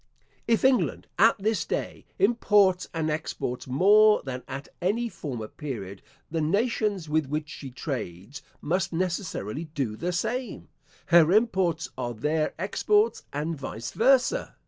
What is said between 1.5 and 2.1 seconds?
day,